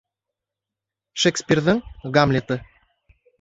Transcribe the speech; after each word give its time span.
Шекспирҙың 1.23 1.83
«Гамлеты» 2.17 2.59